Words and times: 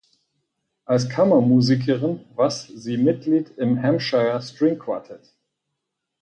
Als 0.83 1.09
Kammermusikerin 1.09 2.25
was 2.33 2.65
sie 2.65 2.97
Mitglied 2.97 3.51
im 3.59 3.83
"Hampshire 3.83 4.41
String 4.41 4.79
Quartet". 4.79 5.31